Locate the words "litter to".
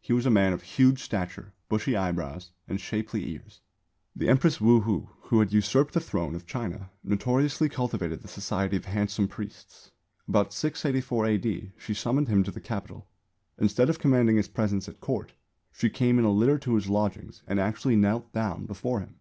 16.30-16.76